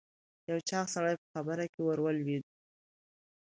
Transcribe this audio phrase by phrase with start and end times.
[0.49, 2.43] یو چاغ سړی په خبره کې ور ولوېد.